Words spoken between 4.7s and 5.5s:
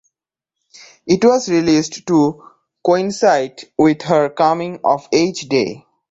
of Age